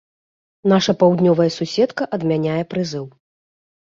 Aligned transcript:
Нашая 0.73 0.95
паўднёвая 1.03 1.47
суседка 1.57 2.03
адмяняе 2.21 2.59
прызыў. 2.73 3.05